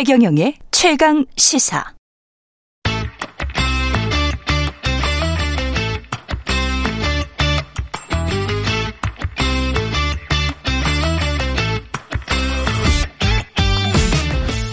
[0.00, 1.84] 최경영의 최강 시사.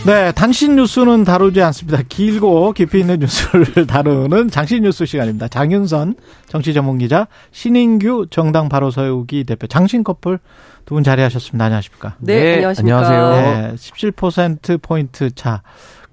[0.05, 2.01] 네, 당신 뉴스는 다루지 않습니다.
[2.07, 5.49] 길고 깊이 있는 뉴스를 다루는 장신 뉴스 시간입니다.
[5.49, 6.15] 장윤선
[6.47, 10.39] 정치 전문 기자, 신인규 정당 바로 서우기 대표, 장신 커플
[10.85, 11.65] 두 분 자리하셨습니다.
[11.65, 12.15] 안녕하십니까?
[12.19, 12.97] 네, 네 안녕하십니까.
[12.97, 13.71] 안녕하세요.
[13.71, 15.61] 네, 17% 포인트 차.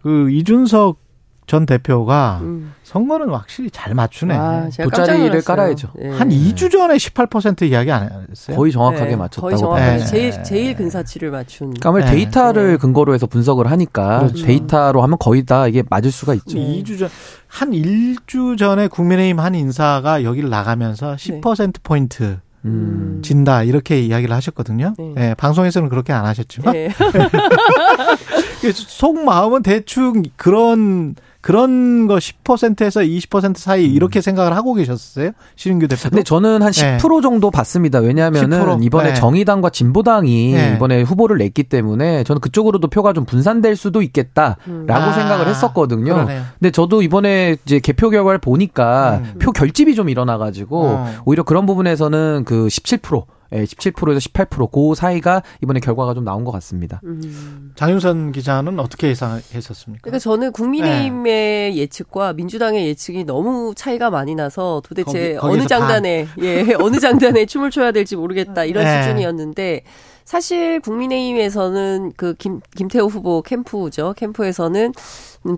[0.02, 0.98] 그 이준석
[1.47, 2.73] 전 대표가 음.
[2.84, 4.34] 선거는 확실히 잘 맞추네.
[4.34, 5.89] 아, 돗자리를 깔아야죠.
[5.97, 6.11] 네.
[6.11, 8.57] 한 2주 전에 18% 이야기 안 했어요?
[8.57, 9.47] 거의 정확하게 네, 맞췄다고.
[9.47, 10.05] 거의 정확하게 네.
[10.07, 11.75] 제일 제일 근사치를 맞춘.
[11.75, 12.17] 그러니까 네.
[12.17, 12.77] 데이터를 네.
[12.79, 14.47] 근거로 해서 분석을 하니까 그렇죠.
[14.47, 16.57] 데이터로 하면 거의 다 이게 맞을 수가 있죠.
[16.57, 17.09] 2주 전,
[17.47, 23.20] 한 1주 전에 국민의힘 한 인사가 여기를 나가면서 10% 포인트 음.
[23.23, 24.95] 진다 이렇게 이야기를 하셨거든요.
[24.98, 25.12] 네.
[25.14, 26.89] 네 방송에서는 그렇게 안 하셨지만 네.
[28.73, 31.14] 속 마음은 대충 그런
[31.45, 34.23] 그런 거 10%에서 20% 사이 이렇게 음.
[34.23, 35.33] 생각을 하고 계셨어요?
[35.56, 36.09] 신인규 대표.
[36.09, 37.20] 근데 저는 한 10% 네.
[37.20, 37.98] 정도 봤습니다.
[37.98, 38.83] 왜냐하면은 10%?
[38.83, 39.14] 이번에 네.
[39.14, 40.73] 정의당과 진보당이 네.
[40.75, 44.86] 이번에 후보를 냈기 때문에 저는 그쪽으로도 표가 좀 분산될 수도 있겠다라고 음.
[44.89, 46.14] 아, 생각을 했었거든요.
[46.14, 46.45] 그러네요.
[46.59, 49.34] 근데 저도 이번에 이제 개표 결과를 보니까 음.
[49.39, 51.11] 표 결집이 좀 일어나가지고 어.
[51.27, 53.23] 오히려 그런 부분에서는 그 17%.
[53.53, 57.00] 예, 17%에서 18%그 사이가 이번에 결과가 좀 나온 것 같습니다.
[57.05, 57.73] 음.
[57.77, 60.03] 장윤선 기자는 어떻게 예상했었습니까?
[60.03, 61.77] 그러니까 저는 국민의힘의 네.
[61.77, 66.45] 예측과 민주당의 예측이 너무 차이가 많이 나서 도대체 거기, 어느 장단에 반.
[66.45, 69.03] 예 어느 장단에 춤을 춰야 될지 모르겠다 이런 네.
[69.03, 69.83] 수준이었는데
[70.25, 74.14] 사실 국민의힘에서는 그 김, 김태호 후보 캠프죠.
[74.17, 74.92] 캠프에서는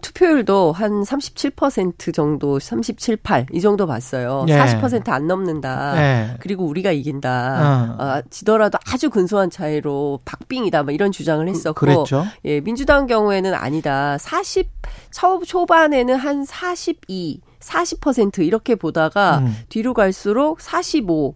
[0.02, 4.44] 투표율도 한 37% 정도, 37, 8, 이 정도 봤어요.
[4.48, 4.58] 예.
[4.58, 5.94] 40%안 넘는다.
[5.96, 6.36] 예.
[6.40, 7.96] 그리고 우리가 이긴다.
[7.98, 8.02] 어.
[8.02, 10.82] 아, 지더라도 아주 근소한 차이로 박빙이다.
[10.82, 11.74] 뭐 이런 주장을 그, 했었고.
[11.74, 12.24] 그랬죠.
[12.44, 14.18] 예, 민주당 경우에는 아니다.
[14.18, 14.68] 40,
[15.12, 19.56] 초, 초반에는 한 42, 40% 이렇게 보다가 음.
[19.68, 21.34] 뒤로 갈수록 45,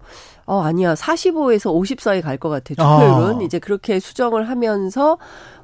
[0.51, 0.95] 어, 아니야.
[0.95, 2.75] 45에서 50 사이 갈 것 같아.
[2.75, 3.41] 투표율은.
[3.41, 3.43] 아.
[3.45, 5.17] 이제 그렇게 수정을 하면서,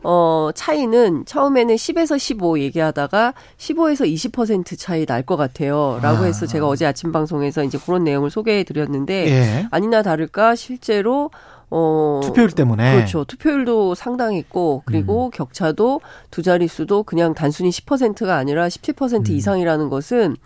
[0.05, 5.99] 어, 차이는 처음에는 10에서 15 얘기하다가 15에서 20% 차이 날 것 같아요.
[6.03, 6.27] 라고 아.
[6.27, 9.67] 해서 제가 어제 아침 방송에서 이제 그런 내용을 소개해 드렸는데, 예.
[9.73, 11.31] 아니나 다를까 실제로
[11.69, 13.25] 어 투표율 때문에 그렇죠.
[13.25, 15.31] 투표율도 상당했고 그리고 음.
[15.33, 19.35] 격차도 두 자릿수도 그냥 단순히 10%가 아니라 17% 음.
[19.35, 20.37] 이상이라는 것은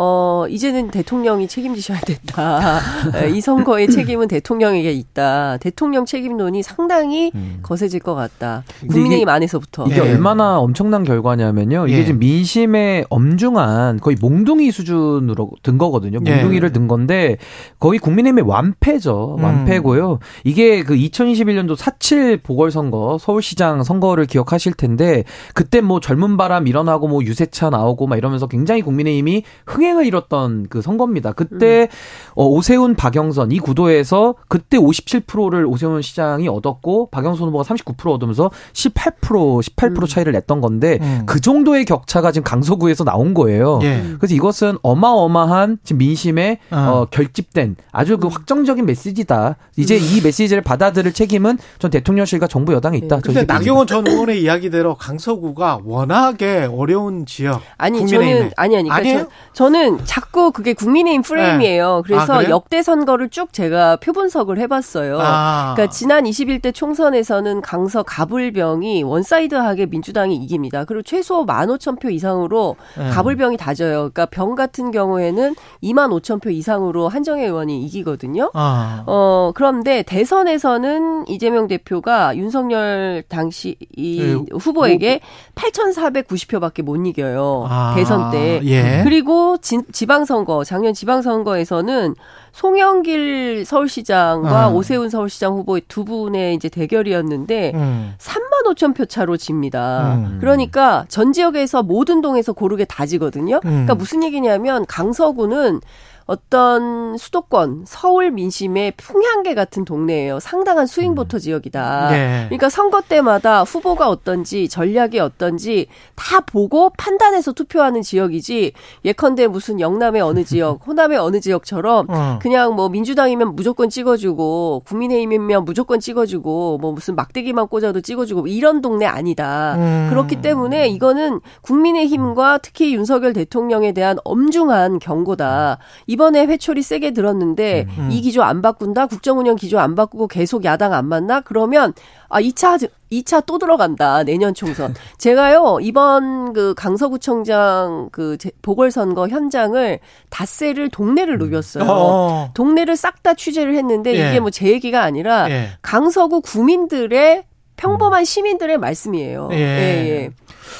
[0.00, 2.78] 어, 이제는 대통령이 책임지셔야 된다.
[3.20, 5.56] 예, 이 선거의 책임은 대통령에게 있다.
[5.56, 7.58] 대통령 책임론이 상당히 음.
[7.64, 8.62] 거세질 것 같다.
[8.88, 9.86] 국민의힘 안에서부터.
[9.86, 10.12] 이게 네.
[10.12, 11.88] 얼마나 엄청난 결과냐면요.
[11.88, 12.04] 이게 네.
[12.04, 16.20] 지금 민심의 엄중한 거의 몽둥이 수준으로 든 거거든요.
[16.20, 17.36] 몽둥이를 든 건데
[17.80, 19.34] 거의 국민의힘의 완패죠.
[19.40, 19.42] 음.
[19.42, 20.12] 완패고요.
[20.12, 20.18] 음.
[20.44, 27.24] 이게 그 2021년도 4.7 보궐선거 서울시장 선거를 기억하실 텐데 그때 뭐 젊은 바람 일어나고 뭐
[27.24, 31.32] 유세차 나오고 막 이러면서 굉장히 국민의힘이 흥행 을 이뤘던 그 선거입니다.
[31.32, 31.86] 그때 음.
[32.34, 39.62] 어, 오세훈 박영선 이 구도에서 그때 57%를 오세훈 시장이 얻었고 박영선 후보가 39% 얻으면서 18%
[39.62, 40.06] 18% 음.
[40.06, 41.22] 차이를 냈던 건데 음.
[41.26, 43.80] 그 정도의 격차가 지금 강서구에서 나온 거예요.
[43.82, 44.02] 예.
[44.18, 46.76] 그래서 이것은 어마어마한 지금 민심에 어.
[46.76, 48.32] 어, 결집된 아주 그 음.
[48.32, 49.56] 확정적인 메시지다.
[49.76, 50.00] 이제 음.
[50.02, 53.16] 이 메시지를 받아들일 책임은 전 대통령실과 정부 여당에 있다.
[53.16, 53.22] 네.
[53.22, 57.60] 근데 나경원 전 의원의 이야기대로 강서구가 워낙에 어려운 지역.
[57.76, 61.96] 아니 저는 아니 아니 그러니까 저, 저는 자꾸 그게 국민의힘 프레임이에요.
[61.96, 62.02] 네.
[62.06, 65.18] 그래서 아, 역대 선거를 쭉 제가 표분석을 해봤어요.
[65.20, 65.74] 아.
[65.74, 70.86] 그러니까 지난 21대 총선에서는 강서 갑을병이 one side하게 민주당이 이깁니다.
[70.86, 73.10] 그리고 최소 15,000표 이상으로 네.
[73.10, 74.10] 갑을병이 다 져요.
[74.10, 78.50] 그러니까 병 같은 경우에는 25,000표 이상으로 한정애 의원이 이기거든요.
[78.54, 79.04] 아.
[79.06, 84.56] 어 그런데 대선에서는 이재명 대표가 윤석열 당시 이 네.
[84.58, 85.20] 후보에게
[85.54, 87.66] 뭐, 8,490표밖에 못 이겨요.
[87.68, 87.92] 아.
[87.94, 88.60] 대선 때.
[88.64, 89.02] 예.
[89.04, 92.14] 그리고 지, 지방선거 작년 지방선거에서는
[92.52, 94.74] 송영길 서울시장과 음.
[94.74, 98.14] 오세훈 서울시장 후보의 두 분의 이제 대결이었는데 음.
[98.18, 100.14] 3만 5천 표 차로 집니다.
[100.14, 100.38] 음.
[100.40, 103.56] 그러니까 전 지역에서 모든 동에서 고르게 다 지거든요.
[103.56, 103.60] 음.
[103.60, 105.80] 그러니까 무슨 얘기냐면 강서구는
[106.28, 110.40] 어떤 수도권 서울 민심의 풍향계 같은 동네예요.
[110.40, 111.40] 상당한 스윙보터 음.
[111.40, 112.10] 지역이다.
[112.10, 112.44] 네.
[112.48, 115.86] 그러니까 선거 때마다 후보가 어떤지 전략이 어떤지
[116.16, 118.72] 다 보고 판단해서 투표하는 지역이지
[119.06, 122.38] 예컨대 무슨 영남의 어느 지역, 호남의 어느 지역처럼 어.
[122.42, 129.06] 그냥 뭐 민주당이면 무조건 찍어주고 국민의힘이면 무조건 찍어주고 뭐 무슨 막대기만 꽂아도 찍어주고 이런 동네
[129.06, 129.76] 아니다.
[129.78, 130.08] 음.
[130.10, 135.78] 그렇기 때문에 이거는 국민의힘과 특히 윤석열 대통령에 대한 엄중한 경고다.
[136.06, 138.08] 이 이번에 회초리 세게 들었는데 음.
[138.10, 141.40] 이 기조 안 바꾼다, 국정운영 기조 안 바꾸고 계속 야당 안 만나?
[141.40, 141.94] 그러면
[142.28, 144.24] 아 2차 2차 또 들어간다.
[144.24, 144.94] 내년 총선.
[145.16, 151.38] 제가요, 이번 그 강서구청장 그 보궐선거 현장을 닷새를 동네를 음.
[151.50, 151.88] 누볐어요.
[151.88, 154.28] 어 동네를 싹 다 취재를 했는데 예.
[154.30, 155.68] 이게 뭐 제 얘기가 아니라 예.
[155.82, 157.44] 강서구 구민들의
[157.76, 159.48] 평범한 시민들의 말씀이에요.
[159.52, 159.56] 예.
[159.56, 159.60] 예,
[160.08, 160.30] 예.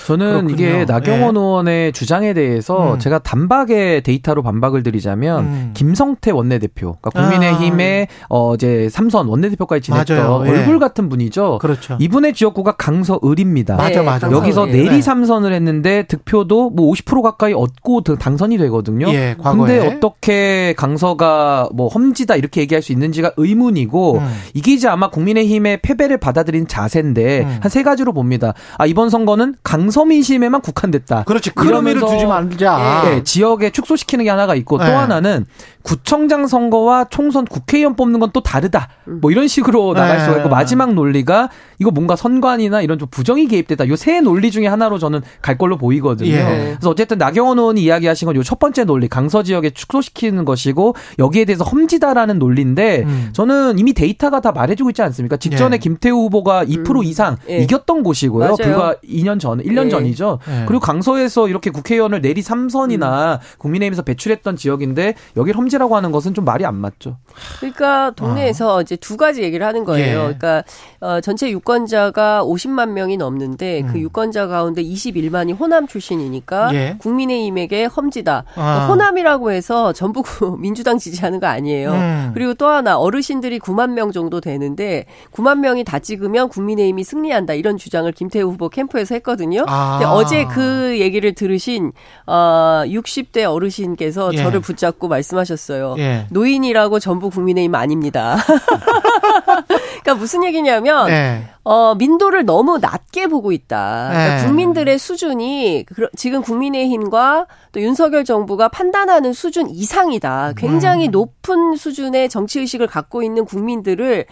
[0.07, 0.55] 저는 그렇군요.
[0.55, 1.41] 이게 나경원 예.
[1.41, 2.99] 의원의 주장에 대해서 음.
[2.99, 5.71] 제가 단박에 데이터로 반박을 드리자면 음.
[5.75, 8.27] 김성태 원내대표, 그러니까 국민의힘의 아.
[8.29, 10.51] 어 이제 삼선 원내대표까지 지냈던 예.
[10.51, 11.59] 얼굴 같은 분이죠.
[11.61, 11.97] 그렇죠.
[12.01, 13.77] 이분의 지역구가 강서을입니다.
[13.77, 14.31] 맞아, 맞아.
[14.31, 15.03] 여기서 내리 네.
[15.03, 19.09] 삼선을 했는데 득표도 뭐 50% 가까이 얻고 당선이 되거든요.
[19.13, 19.79] 예, 과거에.
[19.79, 24.29] 근데 어떻게 강서가 뭐 험지다 이렇게 얘기할 수 있는지가 의문이고 음.
[24.55, 27.59] 이게 이제 아마 국민의힘의 패배를 받아들인 자세인데 음.
[27.61, 28.55] 한세 가지로 봅니다.
[28.77, 31.25] 아 이번 선거는 강서 민심에만 국한됐다.
[31.25, 31.51] 그렇지.
[31.51, 33.03] 그러면서 두지 말자.
[33.07, 34.87] 예, 예, 지역에 축소시키는 게 하나가 있고 네.
[34.87, 35.47] 또 하나는
[35.89, 38.89] 구청장 선거와 총선 국회의원 뽑는 건 또 다르다.
[39.23, 40.25] 뭐 이런 식으로 나갈 네.
[40.25, 41.49] 수가 있고 마지막 논리가
[41.79, 43.89] 이거 뭔가 선관이나 이런 좀 부정이 개입됐다.
[43.89, 46.31] 요 세 논리 중에 하나로 저는 갈 걸로 보이거든요.
[46.31, 46.43] 예.
[46.79, 51.47] 그래서 어쨌든 나경원 의원이 이야기하신 건 요 첫 번째 논리 강서 지역에 축소시키는 것이고 여기에
[51.47, 53.31] 대해서 험지다라는 논리인데 음.
[53.33, 55.39] 저는 이미 데이터가 다 말해주고 있지 않습니까?
[55.39, 55.79] 직전에 예.
[55.79, 57.05] 김태우 후보가 2% 음.
[57.05, 57.59] 이상 예.
[57.61, 58.41] 이겼던 곳이고요.
[58.45, 58.57] 맞아요.
[58.57, 59.91] 불과 2년 전, 1년 예.
[59.91, 60.39] 전이죠.
[60.51, 60.65] 예.
[60.69, 63.39] 그리고 강서에서 이렇게 국회의원을 내리 3선이나 음.
[63.57, 67.17] 국민의힘에서 배출했던 지역인데 여기 험지 폐지라고 하는 것은 좀 말이 안 맞죠.
[67.61, 68.83] 그러니까 동네에서 어.
[68.83, 70.19] 이제 두 가지 얘기를 하는 거예요.
[70.19, 70.23] 예.
[70.23, 70.65] 그러니까
[71.01, 73.93] 어, 전체 유권자가 50만 명이 넘는데 그 음.
[73.93, 76.97] 그 유권자 가운데 21만이 호남 출신이니까 예.
[76.99, 78.45] 국민의힘에게 험지다.
[78.57, 78.87] 아.
[78.89, 80.23] 호남이라고 해서 전부
[80.59, 81.93] 민주당 지지하는 거 아니에요.
[81.93, 82.31] 음.
[82.35, 87.77] 그리고 또 하나 어르신들이 9만 명 정도 되는데 9만 명이 다 찍으면 국민의힘이 승리한다 이런
[87.79, 89.65] 주장을 김태우 후보 캠프에서 했거든요.
[89.69, 89.99] 아.
[89.99, 91.93] 근데 어제 그 얘기를 들으신
[92.27, 94.39] 어, 60대 어르신께서 예.
[94.39, 95.58] 저를 붙잡고 말씀하셨어요.
[95.59, 95.95] 있어요.
[95.99, 96.27] 예.
[96.31, 98.37] 노인이라고 전부 국민의힘 아닙니다.
[100.03, 101.45] 그러니까 무슨 얘기냐면 예.
[101.65, 104.09] 어, 민도를 너무 낮게 보고 있다.
[104.11, 104.47] 그러니까 예.
[104.47, 105.85] 국민들의 수준이
[106.17, 110.55] 지금 국민의힘과 또 윤석열 정부가 판단하는 수준 이상이다.
[110.57, 111.11] 굉장히 음.
[111.11, 114.25] 높은 수준의 정치 의식을 갖고 있는 국민들을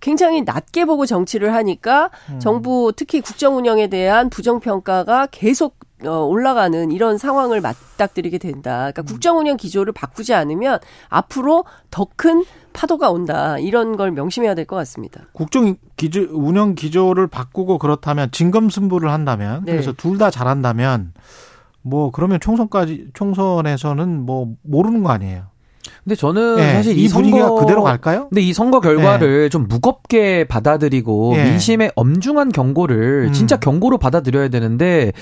[0.00, 2.40] 굉장히 낮게 보고 정치를 하니까 음.
[2.40, 8.90] 정부 특히 국정 운영에 대한 부정 평가가 계속 어, 올라가는 이런 상황을 맞닥뜨리게 된다.
[8.92, 9.06] 그러니까 음.
[9.06, 13.58] 국정 운영 기조를 바꾸지 않으면 앞으로 더 큰 파도가 온다.
[13.58, 15.22] 이런 걸 명심해야 될 것 같습니다.
[15.32, 19.72] 국정 기조 운영 기조를 바꾸고 그렇다면 진검승부를 한다면 네.
[19.72, 21.12] 그래서 둘 다 잘한다면
[21.82, 25.44] 뭐 그러면 총선까지 총선에서는 뭐 모르는 거 아니에요.
[26.04, 28.28] 근데 저는 네, 사실 이, 이 분위기가 선거, 그대로 갈까요?
[28.28, 29.48] 근데 이 선거 결과를 네.
[29.48, 31.44] 좀 무겁게 받아들이고 네.
[31.44, 33.32] 민심의 엄중한 경고를 음.
[33.32, 35.12] 진짜 경고로 받아들여야 되는데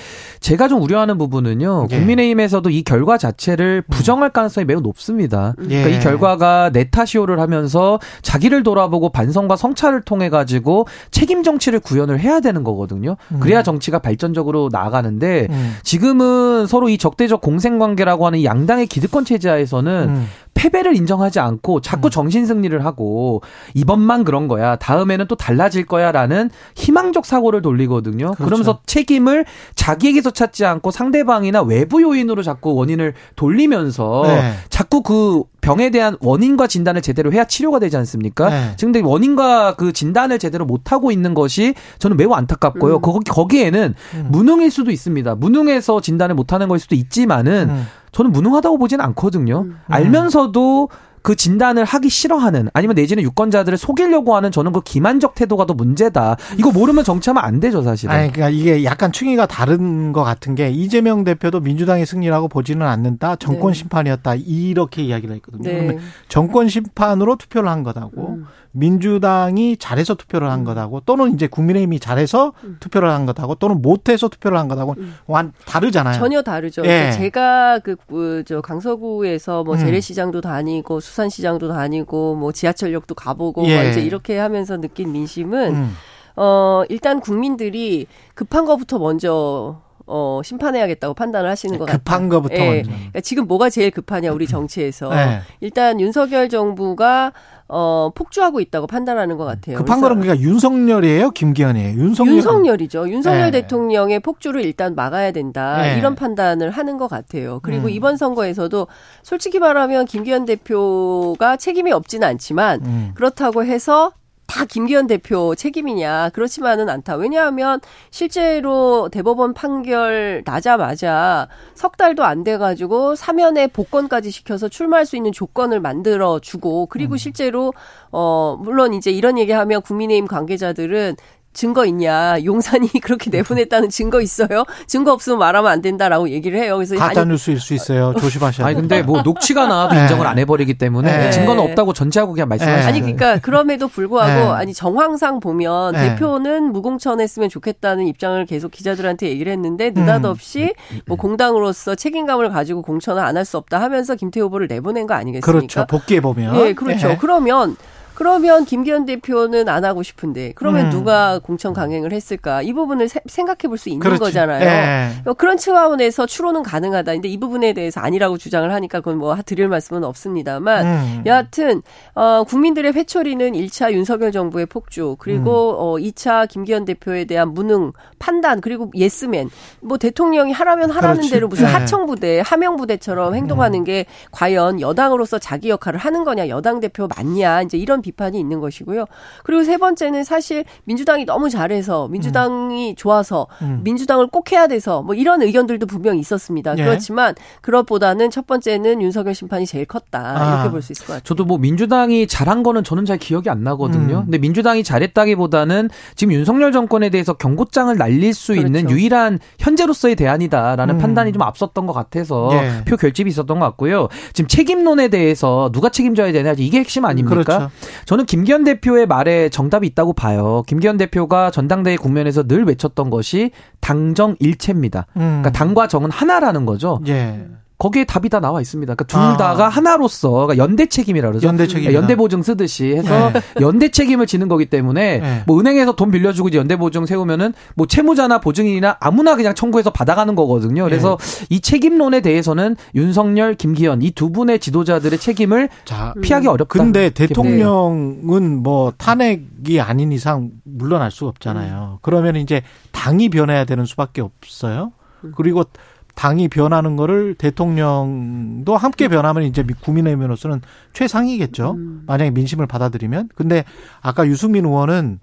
[0.41, 1.87] 제가 좀 우려하는 부분은요.
[1.89, 1.95] 예.
[1.95, 3.91] 국민의힘에서도 이 결과 자체를 음.
[3.91, 5.53] 부정할 가능성이 매우 높습니다.
[5.69, 5.83] 예.
[5.83, 12.41] 그러니까 이 결과가 네타시오를 하면서 자기를 돌아보고 반성과 성찰을 통해 가지고 책임 정치를 구현을 해야
[12.41, 13.15] 되는 거거든요.
[13.31, 13.39] 음.
[13.39, 15.75] 그래야 정치가 발전적으로 나아가는데 음.
[15.83, 20.27] 지금은 서로 이 적대적 공생 관계라고 하는 양당의 기득권 체제하에서는 음.
[20.53, 22.11] 패배를 인정하지 않고 자꾸 음.
[22.11, 23.41] 정신 승리를 하고
[23.73, 24.75] 이번만 그런 거야.
[24.75, 28.31] 다음에는 또 달라질 거야라는 희망적 사고를 돌리거든요.
[28.31, 28.43] 그렇죠.
[28.43, 29.45] 그러면서 책임을
[29.75, 34.53] 자기에게서 찾지 않고 상대방이나 외부 요인으로 자꾸 원인을 돌리면서 네.
[34.69, 38.49] 자꾸 그 병에 대한 원인과 진단을 제대로 해야 치료가 되지 않습니까?
[38.49, 38.73] 네.
[38.75, 42.97] 지금 원인과 그 진단을 제대로 못 하고 있는 것이 저는 매우 안타깝고요.
[42.97, 43.01] 음.
[43.01, 44.27] 거기 거기에는 음.
[44.29, 45.35] 무능일 수도 있습니다.
[45.35, 47.87] 무능해서 진단을 못 하는 걸 수도 있지만은 음.
[48.11, 49.61] 저는 무능하다고 보지는 않거든요.
[49.61, 49.77] 음.
[49.87, 50.89] 알면서도
[51.23, 56.35] 그 진단을 하기 싫어하는 아니면 내지는 유권자들을 속이려고 하는 저는 그 기만적 태도가 더 문제다.
[56.57, 58.13] 이거 모르면 정치하면 안 되죠, 사실은.
[58.13, 63.37] 아니, 그러니까 이게 약간 충이가 다른 것 같은 게 이재명 대표도 민주당의 승리라고 보지는 않는다.
[63.37, 63.79] 정권 네.
[63.79, 64.35] 심판이었다.
[64.35, 65.63] 이렇게 이야기를 했거든요.
[65.63, 65.73] 네.
[65.73, 68.35] 그러면 정권 심판으로 투표를 한 거다고.
[68.35, 68.45] 음.
[68.73, 70.65] 민주당이 잘해서 투표를 한 음.
[70.65, 72.77] 거다고 또는 이제 국민의힘이 잘해서 음.
[72.79, 75.15] 투표를 한 거다고 또는 못해서 투표를 한 거다고 음.
[75.27, 76.17] 완 다르잖아요.
[76.17, 76.81] 전혀 다르죠.
[76.85, 77.11] 예.
[77.11, 79.79] 제가 그저 그, 강서구에서 뭐 음.
[79.79, 83.91] 재래시장도 다니고 수산시장도 다니고 뭐 지하철역도 가보고 예.
[83.91, 85.95] 이제 이렇게 하면서 느낀 민심은 음.
[86.35, 91.97] 어 일단 국민들이 급한 거부터 먼저 어, 심판해야겠다고 판단을 하시는 것 같아요.
[91.97, 92.75] 급한 거부터 예.
[92.75, 92.91] 먼저.
[92.91, 95.39] 그러니까 지금 뭐가 제일 급하냐 우리 정치에서 네.
[95.61, 97.31] 일단 윤석열 정부가
[97.69, 99.77] 어, 폭주하고 있다고 판단하는 것 같아요.
[99.77, 101.97] 급한 거는 그러니까 윤석열이에요, 김기현이에요.
[101.97, 102.35] 윤석열.
[102.35, 103.09] 윤석열이죠.
[103.09, 103.61] 윤석열 네.
[103.61, 105.97] 대통령의 폭주를 일단 막아야 된다 네.
[105.97, 107.61] 이런 판단을 하는 것 같아요.
[107.63, 107.89] 그리고 음.
[107.89, 108.87] 이번 선거에서도
[109.23, 113.11] 솔직히 말하면 김기현 대표가 책임이 없지는 않지만 음.
[113.15, 114.11] 그렇다고 해서
[114.53, 117.15] 다 김기현 대표 책임이냐 그렇지만은 않다.
[117.15, 117.81] 왜냐하면
[118.11, 125.79] 실제로 대법원 판결 나자마자 석 달도 안 돼가지고 사면에 복권까지 시켜서 출마할 수 있는 조건을
[125.79, 127.17] 만들어 주고 그리고 음.
[127.17, 127.73] 실제로
[128.11, 131.15] 어 물론 이제 이런 얘기하면 국민의힘 관계자들은
[131.53, 132.43] 증거 있냐?
[132.43, 134.63] 용산이 그렇게 내보냈다는 증거 있어요?
[134.87, 136.75] 증거 없으면 말하면 안 된다라고 얘기를 해요.
[136.77, 138.13] 그래서 가짜 뉴스일 수 있어요.
[138.19, 138.67] 조심하셔야 돼요.
[138.67, 140.01] 아니 근데 뭐 녹취가 나와도 네.
[140.01, 141.31] 인정을 안 해버리기 때문에 네.
[141.31, 142.87] 증거는 없다고 전제하고 그냥 말씀하시는 네.
[142.87, 144.41] 아니 그러니까 그럼에도 불구하고 네.
[144.57, 146.09] 아니 정황상 보면 네.
[146.15, 150.99] 대표는 무공천했으면 좋겠다는 입장을 계속 기자들한테 얘기를 했는데 느닷없이 음.
[151.05, 155.51] 뭐 공당으로서 책임감을 가지고 공천을 안 할 수 없다 하면서 김태호 후보를 내보낸 거 아니겠습니까?
[155.51, 155.85] 그렇죠.
[155.87, 156.55] 복귀해 보면.
[156.55, 157.09] 예, 그렇죠.
[157.09, 157.17] 네.
[157.19, 157.75] 그러면
[158.15, 160.89] 그러면 김기현 대표는 안 하고 싶은데 그러면 음.
[160.91, 162.61] 누가 공천 강행을 했을까?
[162.61, 164.19] 이 부분을 세, 생각해 볼 수 있는 그렇지.
[164.19, 164.63] 거잖아요.
[164.63, 165.33] 예.
[165.37, 167.13] 그런 차원에서 추론은 가능하다.
[167.13, 171.23] 근데 이 부분에 대해서 아니라고 주장을 하니까 그건 뭐 드릴 말씀은 없습니다만 음.
[171.25, 171.81] 여하튼
[172.13, 175.75] 어 국민들의 회초리는 1차 윤석열 정부의 폭주 그리고 음.
[175.79, 179.49] 어 2차 김기현 대표에 대한 무능 판단 그리고 예스맨
[179.81, 181.31] 뭐 대통령이 하라면 하라는 그렇지.
[181.31, 181.71] 대로 무슨 예.
[181.71, 183.83] 하청부대 하명부대처럼 행동하는 음.
[183.83, 189.05] 게 과연 여당으로서 자기 역할을 하는 거냐 여당 대표 맞냐 이제 이런 비판이 있는 것이고요.
[189.43, 192.95] 그리고 세 번째는 사실 민주당이 너무 잘해서 민주당이 음.
[192.95, 193.81] 좋아서 음.
[193.83, 196.75] 민주당을 꼭 해야 돼서 뭐 이런 의견들도 분명히 있었습니다.
[196.77, 196.83] 예.
[196.83, 200.53] 그렇지만 그것보다는 첫 번째는 윤석열 심판이 제일 컸다 아.
[200.55, 201.23] 이렇게 볼 수 있을 것 같아요.
[201.23, 204.17] 저도 뭐 민주당이 잘한 거는 저는 잘 기억이 안 나거든요.
[204.19, 204.23] 음.
[204.25, 208.67] 근데 민주당이 잘했다기보다는 지금 윤석열 정권에 대해서 경고장을 날릴 수 그렇죠.
[208.67, 210.99] 있는 유일한 현재로서의 대안이다라는 음.
[210.99, 212.83] 판단이 좀 앞섰던 것 같아서 예.
[212.85, 214.09] 표 결집이 있었던 것 같고요.
[214.33, 217.43] 지금 책임론에 대해서 누가 책임져야 되냐 이게 핵심 아닙니까?
[217.43, 217.69] 그렇죠.
[218.05, 220.63] 저는 김기현 대표의 말에 정답이 있다고 봐요.
[220.67, 225.07] 김기현 대표가 전당대회 국면에서 늘 외쳤던 것이 당정 일체입니다.
[225.15, 225.21] 음.
[225.21, 226.99] 그러니까 당과 정은 하나라는 거죠.
[227.07, 227.45] 예.
[227.83, 228.95] 거기에 답이 다 나와 있습니다.
[228.95, 229.35] 그러니까 둘 아.
[229.35, 231.45] 다가 하나로서 그러니까 연대 책임이라 그러죠.
[231.45, 231.81] 연대 책임.
[231.81, 233.41] 그러니까 연대 보증 쓰듯이 해서 네.
[233.59, 235.43] 연대 책임을 지는 거기 때문에 네.
[235.45, 240.33] 뭐 은행에서 돈 빌려주고 이제 연대 보증 세우면은 뭐 채무자나 보증인이나 아무나 그냥 청구해서 받아가는
[240.33, 240.85] 거거든요.
[240.85, 241.45] 그래서 네.
[241.49, 246.71] 이 책임론에 대해서는 윤석열, 김기현 이 두 분의 지도자들의 책임을 자, 피하기 어렵다.
[246.81, 251.95] 근데 대통령은 뭐 탄핵이 아닌 이상 물러날 수 없잖아요.
[251.95, 251.97] 음.
[252.01, 252.61] 그러면 이제
[252.93, 254.93] 당이 변해야 되는 수밖에 없어요.
[255.25, 255.33] 음.
[255.35, 255.65] 그리고
[256.15, 260.61] 당이 변하는 거를 대통령도 함께 변하면 이제 국민의힘으로서는
[260.93, 261.71] 최상이겠죠.
[261.71, 262.03] 음.
[262.05, 263.29] 만약에 민심을 받아들이면.
[263.35, 263.63] 근데
[264.01, 265.19] 아까 유승민 의원은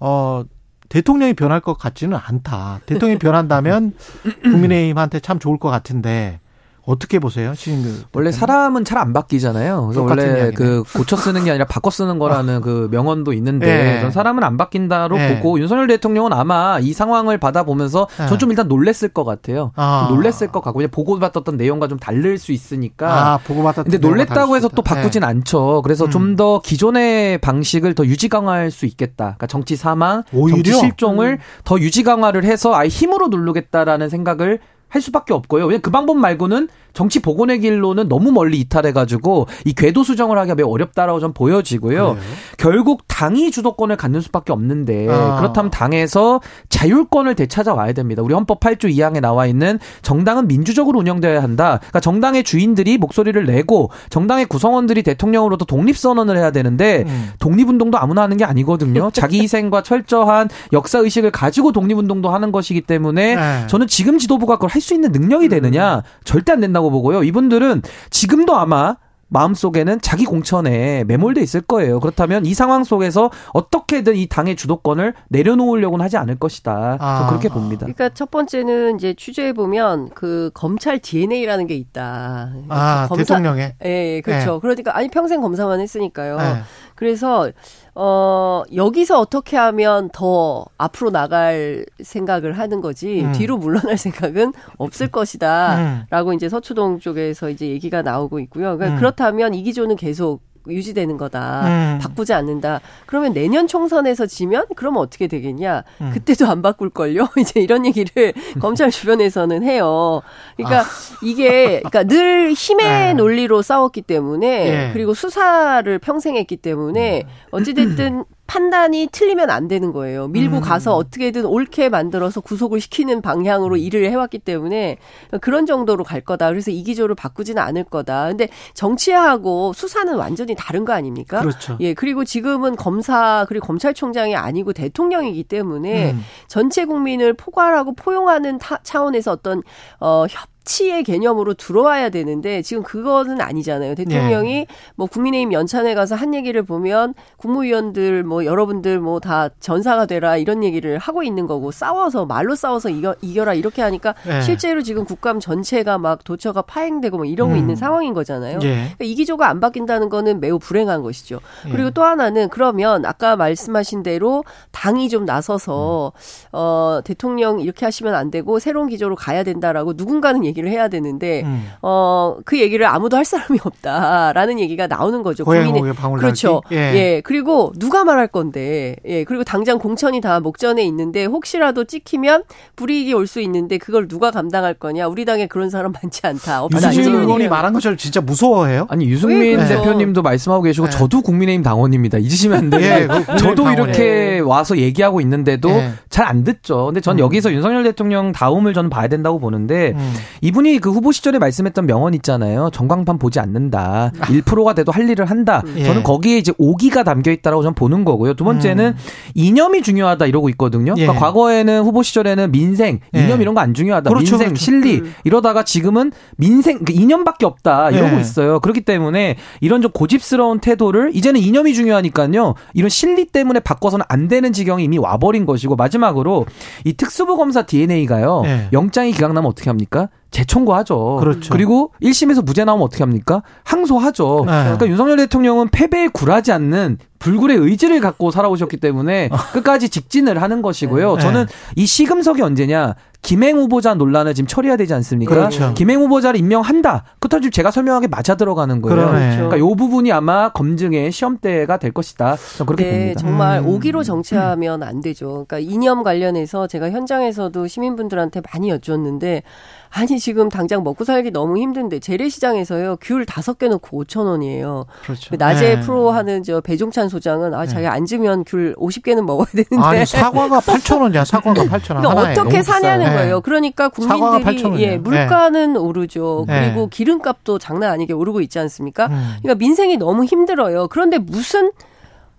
[0.00, 0.44] 어
[0.88, 2.80] 대통령이 변할 것 같지는 않다.
[2.86, 3.92] 대통령이 변한다면
[4.42, 6.40] 국민의힘한테 참 좋을 것 같은데
[6.84, 7.92] 어떻게 보세요, 시인들?
[8.12, 9.86] 원래 사람은 잘 안 바뀌잖아요.
[9.86, 10.50] 그래서 원래 이야기네.
[10.52, 12.60] 그 고쳐 쓰는 게 아니라 바꿔 쓰는 거라는 어.
[12.60, 14.10] 그 명언도 있는데 네.
[14.10, 15.34] 사람은 안 바뀐다로 네.
[15.36, 18.28] 보고 윤석열 대통령은 아마 이 상황을 받아보면서 네.
[18.28, 19.72] 전좀 일단 놀랬을 것 같아요.
[19.74, 20.06] 아.
[20.10, 23.32] 놀랬을 것 같고 그냥 보고받았던 내용과 좀 다를 수 있으니까.
[23.32, 23.84] 아, 보고받았던.
[23.90, 25.26] 근데 놀랬다고 해서 또 바꾸진 네.
[25.26, 25.82] 않죠.
[25.82, 26.10] 그래서 음.
[26.10, 29.24] 좀더 기존의 방식을 더 유지 강화할 수 있겠다.
[29.24, 30.62] 그러니까 정치 사망, 오히려?
[30.62, 31.38] 정치 실종을 음.
[31.64, 34.60] 더 유지 강화를 해서 아예 힘으로 누르겠다라는 생각을
[34.92, 35.64] 할 수밖에 없고요.
[35.64, 40.70] 왜냐 그 방법 말고는 정치 복원의 길로는 너무 멀리 이탈해가지고 이 궤도 수정을 하기가 매우
[40.70, 42.16] 어렵다라고 좀 보여지고요.
[42.16, 42.18] 그래요?
[42.58, 45.38] 결국 당이 주도권을 갖는 수밖에 없는데 아.
[45.38, 48.22] 그렇다면 당에서 자율권을 되찾아와야 됩니다.
[48.22, 51.78] 우리 헌법 8조 2항에 나와 있는 정당은 민주적으로 운영돼야 한다.
[51.78, 57.30] 그러니까 정당의 주인들이 목소리를 내고 정당의 구성원들이 대통령으로도 독립 선언을 해야 되는데 음.
[57.38, 59.10] 독립운동도 아무나 하는 게 아니거든요.
[59.14, 63.66] 자기 희생과 철저한 역사 의식을 가지고 독립운동도 하는 것이기 때문에 네.
[63.68, 66.02] 저는 지금 지도부가 그걸 할수 있는 능력이 되느냐 음.
[66.24, 66.92] 절대 안 된다고.
[66.92, 67.22] 보고요.
[67.22, 68.96] 이분들은 지금도 아마
[69.32, 72.00] 마음속에는 자기 공천에 매몰돼 있을 거예요.
[72.00, 76.98] 그렇다면 이 상황 속에서 어떻게든 이 당의 주도권을 내려놓으려고는 하지 않을 것이다.
[77.00, 77.26] 아.
[77.28, 77.86] 그렇게 봅니다.
[77.86, 82.52] 그러니까 첫 번째는 이제 취재해 보면 그 검찰 DNA라는 게 있다.
[82.68, 83.74] 아, 검사, 대통령의.
[83.84, 84.54] 예, 그렇죠.
[84.54, 84.58] 네.
[84.60, 86.36] 그러니까 아니 평생 검사만 했으니까요.
[86.36, 86.62] 네.
[87.02, 87.50] 그래서
[87.96, 93.32] 어, 여기서 어떻게 하면 더 앞으로 나갈 생각을 하는 거지, 음.
[93.32, 95.78] 뒤로 물러날 생각은 없을 것이다.
[95.78, 96.02] 음.
[96.10, 98.76] 라고 이제 서초동 쪽에서 이제 얘기가 나오고 있고요.
[98.76, 98.98] 그러니까 음.
[98.98, 101.66] 그렇다면 이 기조는 계속 유지되는 거다.
[101.66, 101.98] 음.
[102.00, 102.80] 바꾸지 않는다.
[103.06, 105.84] 그러면 내년 총선에서 지면 그러면 어떻게 되겠냐?
[106.00, 106.10] 음.
[106.12, 107.28] 그때도 안 바꿀 걸요.
[107.38, 110.22] 이제 이런 얘기를 검찰 주변에서는 해요.
[110.56, 110.84] 그러니까 아.
[111.22, 113.14] 이게 그러니까 늘 힘의 네.
[113.14, 114.90] 논리로 싸웠기 때문에 네.
[114.92, 117.28] 그리고 수사를 평생 했기 때문에 음.
[117.50, 120.28] 어찌 됐든 판단이 틀리면 안 되는 거예요.
[120.28, 120.60] 밀고 음.
[120.60, 124.98] 가서 어떻게든 옳게 만들어서 구속을 시키는 방향으로 일을 해왔기 때문에
[125.40, 126.50] 그런 정도로 갈 거다.
[126.50, 128.28] 그래서 이 기조를 바꾸지는 않을 거다.
[128.28, 131.40] 근데 정치하고 수사는 완전히 다른 거 아닙니까?
[131.40, 131.78] 그렇죠.
[131.80, 136.20] 예, 그리고 지금은 검사 그리고 검찰총장이 아니고 대통령이기 때문에 음.
[136.46, 139.62] 전체 국민을 포괄하고 포용하는 타, 차원에서 어떤
[139.98, 143.94] 어 협, 합 치의 개념으로 들어와야 되는데 지금 그거는 아니잖아요.
[143.94, 144.66] 대통령이 네.
[144.94, 150.62] 뭐 국민의힘 연찬회 가서 한 얘기를 보면 국무위원들 뭐 여러분들 뭐 다 전사가 되라 이런
[150.64, 154.42] 얘기를 하고 있는 거고 싸워서 말로 싸워서 이겨 이겨라 이렇게 하니까 네.
[154.42, 157.56] 실제로 지금 국감 전체가 막 도처가 파행되고 뭐 이러고 음.
[157.56, 158.58] 있는 상황인 거잖아요.
[158.62, 158.68] 예.
[158.68, 161.40] 그러니까 이 기조가 안 바뀐다는 거는 매우 불행한 것이죠.
[161.62, 161.90] 그리고 예.
[161.90, 166.48] 또 하나는 그러면 아까 말씀하신 대로 당이 좀 나서서 음.
[166.52, 171.42] 어 대통령 이렇게 하시면 안 되고 새로운 기조로 가야 된다라고 누군가는 얘기 를 해야 되는데
[171.44, 171.66] 음.
[171.80, 175.44] 어그 얘기를 아무도 할 사람이 없다라는 얘기가 나오는 거죠.
[175.44, 176.62] 국민의 그렇죠.
[176.72, 176.76] 예.
[176.76, 177.20] 예.
[177.24, 182.44] 그리고 누가 말할 건데 예 그리고 당장 공천이 다 목전에 있는데 혹시라도 찍히면
[182.76, 185.06] 불이익이 올 수 있는데 그걸 누가 감당할 거냐?
[185.08, 186.66] 우리 당에 그런 사람 많지 않다.
[186.74, 188.86] 유승민 의원이 말한 것처럼 진짜 무서워해요?
[188.90, 190.90] 아니 유승민 대표님도 말씀하고 계시고 네.
[190.90, 192.18] 저도 국민의힘 당원입니다.
[192.18, 192.82] 잊으시면 안 돼요.
[192.82, 195.92] 예, 저도 이렇게 와서 얘기하고 있는데도 예.
[196.10, 196.86] 잘안 듣죠.
[196.86, 197.20] 근데 전 음.
[197.20, 200.12] 여기서 윤석열 대통령 다음을 저는 봐야 된다고 보는데 음.
[200.42, 202.68] 이분이 그 후보 시절에 말씀했던 명언 있잖아요.
[202.72, 204.10] 전광판 보지 않는다.
[204.20, 205.62] 1%가 돼도 할 일을 한다.
[205.76, 205.84] 예.
[205.84, 208.34] 저는 거기에 이제 오기가 담겨 있다라고 저는 보는 거고요.
[208.34, 208.94] 두 번째는 음.
[209.34, 210.94] 이념이 중요하다 이러고 있거든요.
[210.94, 211.18] 그러니까 예.
[211.18, 213.24] 과거에는 후보 시절에는 민생, 예.
[213.24, 214.10] 이념 이런 거 안 중요하다.
[214.10, 214.64] 그렇죠, 민생, 그렇죠.
[214.64, 215.14] 실리 음.
[215.22, 218.20] 이러다가 지금은 민생 그 이념밖에 없다 이러고 예.
[218.20, 218.58] 있어요.
[218.58, 222.54] 그렇기 때문에 이런 좀 고집스러운 태도를 이제는 이념이 중요하니까요.
[222.74, 226.46] 이런 실리 때문에 바꿔서는 안 되는 지경이 이미 와버린 것이고 마지막으로
[226.84, 228.42] 이 특수부 검사 DNA가요.
[228.46, 228.68] 예.
[228.72, 230.08] 영장이 기각나면 어떻게 합니까?
[230.32, 231.18] 재청구하죠.
[231.20, 231.52] 그렇죠.
[231.52, 233.42] 그리고 1심에서 무죄 나오면 어떻게 합니까?
[233.64, 234.44] 항소하죠.
[234.46, 234.52] 네.
[234.62, 239.36] 그러니까 윤석열 대통령은 패배에 굴하지 않는 불굴의 의지를 갖고 살아오셨기 때문에 어.
[239.52, 241.14] 끝까지 직진을 하는 것이고요.
[241.16, 241.22] 네.
[241.22, 242.96] 저는 이 시금석이 언제냐?
[243.22, 245.32] 김행 후보자 논란을 지금 처리해야 되지 않습니까?
[245.32, 245.72] 그렇죠.
[245.74, 247.04] 김행 후보자를 임명한다.
[247.20, 248.96] 그것도 지금 제가 설명하게 맞아 들어가는 거예요.
[248.96, 249.36] 그러네.
[249.36, 252.36] 그러니까 이 부분이 아마 검증의 시험대가 될 것이다.
[252.58, 253.20] 저는 그렇게 네, 봅니다.
[253.20, 253.68] 정말 음.
[253.68, 255.46] 오기로 정치하면 안 되죠.
[255.46, 259.44] 그러니까 이념 관련해서 제가 현장에서도 시민분들한테 많이 여쭈었는데
[259.90, 264.86] 아니 지금 당장 먹고 살기 너무 힘든데 재래시장에서요 귤 다섯 개 넣고 5천 원이에요.
[265.04, 265.30] 그렇죠.
[265.30, 265.80] 그 낮에 네.
[265.80, 267.88] 프로 하는 저 배종찬 소장은 아 자기 네.
[267.88, 272.02] 앉으면 귤 50개는 먹어야 되는데 아니 사과가 8천 원이야 사과가 8천 원.
[272.02, 273.14] 그러니까 어떻게 사냐는 네.
[273.14, 273.40] 거예요.
[273.40, 275.78] 그러니까 국민들이 예 물가는 네.
[275.78, 276.44] 오르죠.
[276.48, 276.60] 네.
[276.60, 279.06] 그리고 기름값도 장난 아니게 오르고 있지 않습니까?
[279.06, 279.36] 음.
[279.42, 280.88] 그러니까 민생이 너무 힘들어요.
[280.88, 281.70] 그런데 무슨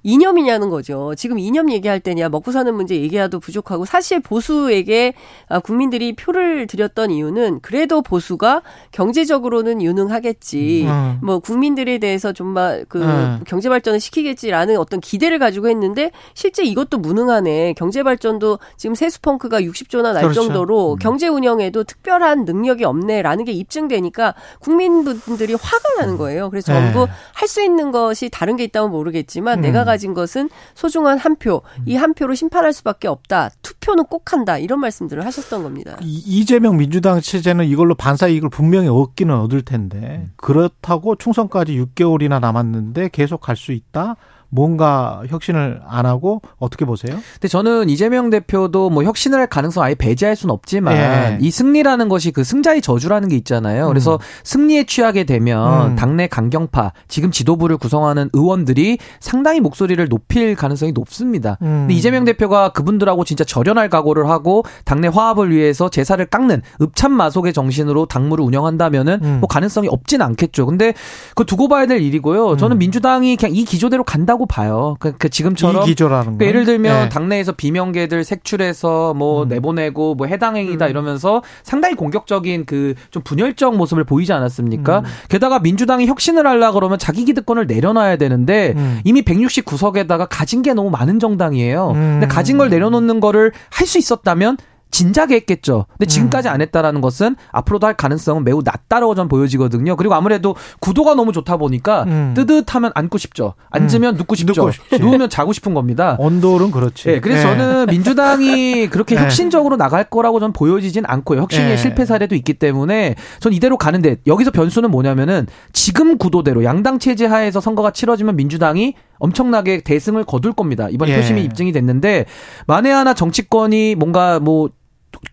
[0.04, 1.14] 이념이냐는 거죠.
[1.16, 5.14] 지금 이념 얘기할 때냐, 먹고 사는 문제 얘기해도 부족하고 사실 보수에게
[5.48, 8.62] 아, 국민들이 표를 드렸던 이유는 그래도 보수가
[8.92, 10.86] 경제적으로는 유능하겠지.
[10.88, 11.20] 음.
[11.24, 13.40] 뭐 국민들에 대해서 좀만 그 음.
[13.48, 17.74] 경제 발전을 시키겠지라는 어떤 기대를 가지고 했는데 실제 이것도 무능하네.
[17.74, 20.44] 경제 발전도 지금 세수 펑크가 60조나 날 그렇죠.
[20.44, 21.00] 정도로 음.
[21.00, 26.50] 경제 운영에도 특별한 능력이 없네라는 게 입증되니까 국민분들이 화가 나는 거예요.
[26.50, 27.12] 그래서 전부 네.
[27.34, 32.14] 할수 있는 것이 다른 게 있다면 모르겠지만 내가 가진 것은 소중한 한 표, 이 한
[32.14, 33.50] 표로 심판할 수밖에 없다.
[33.62, 34.58] 투표는 꼭 한다.
[34.58, 35.98] 이런 말씀들을 하셨던 겁니다.
[36.02, 43.40] 이재명 민주당 체제는 이걸로 반사 이익을 분명히 얻기는 얻을 텐데 그렇다고 충성까지 6개월이나 남았는데 계속
[43.42, 44.16] 갈 수 있다.
[44.54, 47.18] 뭔가 혁신을 안 하고 어떻게 보세요?
[47.34, 51.38] 근데 저는 이재명 대표도 뭐 혁신을 할 가능성 아예 배제할 수는 없지만 예.
[51.42, 53.88] 이 승리라는 것이 그 승자의 저주라는 게 있잖아요.
[53.88, 54.20] 그래서 음.
[54.44, 55.96] 승리에 취하게 되면 음.
[55.96, 61.58] 당내 강경파 지금 지도부를 구성하는 의원들이 상당히 목소리를 높일 가능성이 높습니다.
[61.64, 61.88] 음.
[61.88, 68.06] 근데 이재명 대표가 그분들하고 진짜 절연할 각오를 하고 당내 화합을 위해서 제사를 깎는 읍참마속의 정신으로
[68.06, 69.38] 당무를 운영한다면은 음.
[69.40, 70.68] 뭐 가능성이 없진 않겠죠.
[70.68, 70.94] 근데
[71.34, 72.58] 그 두고 봐야 될 일이고요.
[72.58, 72.80] 저는 음.
[72.80, 74.96] 민주당이 그냥 이 기조대로 간다고 한다고 봐요.
[75.00, 77.10] 그, 그 지금처럼 기조라는 그러니까 예를 들면 네.
[77.10, 79.48] 당내에서 비명계들 색출해서 뭐 음.
[79.50, 80.90] 내보내고 뭐 해당 행위다 음.
[80.90, 85.00] 이러면서 상당히 공격적인 그 좀 분열적 모습을 보이지 않았습니까?
[85.00, 85.04] 음.
[85.30, 89.00] 게다가 민주당이 혁신을 하려 그러면 자기 기득권을 내려놔야 되는데 음.
[89.04, 91.90] 이미 169석에다가 가진 게 너무 많은 정당이에요.
[91.90, 91.94] 음.
[91.94, 94.58] 근데 가진 걸 내려놓는 거를 할 수 있었다면
[94.94, 95.88] 진작에 했겠죠.
[95.90, 99.96] 근데 지금까지 안 했다라는 것은 앞으로도 할 가능성은 매우 낮다라고 전 보여지거든요.
[99.96, 102.34] 그리고 아무래도 구도가 너무 좋다 보니까 음.
[102.36, 103.56] 뜨뜻하면 앉고 싶죠.
[103.72, 104.18] 앉으면 음.
[104.18, 104.70] 눕고 싶죠.
[105.00, 106.16] 누우면 자고 싶은 겁니다.
[106.20, 107.06] 언돌은 그렇지.
[107.06, 107.58] 네, 그래서 네.
[107.58, 109.22] 저는 민주당이 그렇게 네.
[109.24, 111.42] 혁신적으로 나갈 거라고 전 보여지진 않고요.
[111.42, 111.78] 혁신의 네.
[111.78, 117.60] 실패 사례도 있기 때문에 전 이대로 가는데 여기서 변수는 뭐냐면은 지금 구도대로 양당 체제 하에서
[117.60, 120.88] 선거가 치러지면 민주당이 엄청나게 대승을 거둘 겁니다.
[120.90, 121.16] 이번에 예.
[121.16, 122.26] 표심이 입증이 됐는데
[122.68, 124.70] 만에 하나 정치권이 뭔가 뭐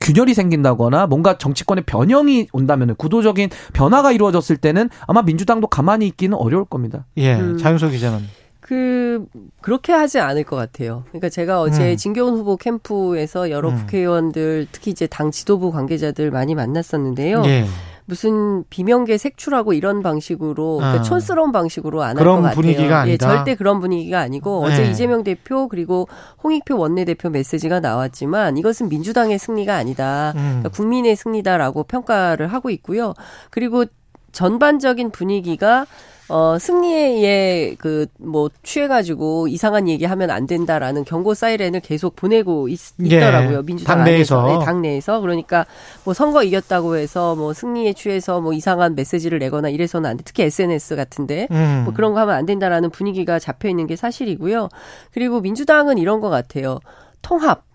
[0.00, 6.64] 균열이 생긴다거나 뭔가 정치권의 변형이 온다면 구도적인 변화가 이루어졌을 때는 아마 민주당도 가만히 있기는 어려울
[6.64, 7.06] 겁니다.
[7.16, 7.58] 예, 음.
[7.58, 8.20] 장윤석 기자는.
[8.60, 9.24] 그
[9.60, 11.02] 그렇게 하지 않을 것 같아요.
[11.08, 11.96] 그러니까 제가 어제 음.
[11.96, 13.76] 진교훈 후보 캠프에서 여러 음.
[13.76, 17.42] 국회의원들 특히 이제 당 지도부 관계자들 많이 만났었는데요.
[17.46, 17.64] 예.
[18.10, 21.02] 무슨 비명계 색출하고 이런 방식으로 그러니까 어.
[21.04, 22.54] 촌스러운 방식으로 안 할 것 같아요.
[22.56, 24.72] 분위기가 예, 절대 그런 분위기가 아니고 네.
[24.74, 26.08] 어제 이재명 대표 그리고
[26.42, 30.32] 홍익표 원내대표 메시지가 나왔지만 이것은 민주당의 승리가 아니다.
[30.34, 30.42] 음.
[30.60, 33.14] 그러니까 국민의 승리다라고 평가를 하고 있고요.
[33.50, 33.84] 그리고
[34.32, 35.86] 전반적인 분위기가
[36.30, 42.78] 어, 승리에 그, 뭐, 취해가지고 이상한 얘기 하면 안 된다라는 경고 사이렌을 계속 보내고 있,
[42.96, 44.40] 더라고요 예, 민주당 당내에서.
[44.40, 44.58] 안에서.
[44.58, 45.20] 네, 당내에서.
[45.20, 45.66] 그러니까
[46.04, 50.22] 뭐 선거 이겼다고 해서 뭐 승리에 취해서 뭐 이상한 메시지를 내거나 이래서는 안 돼.
[50.24, 51.48] 특히 SNS 같은데.
[51.50, 51.82] 음.
[51.84, 54.68] 뭐 그런 거 하면 안 된다라는 분위기가 잡혀 있는 게 사실이고요.
[55.12, 56.78] 그리고 민주당은 이런 것 같아요.
[57.22, 57.69] 통합.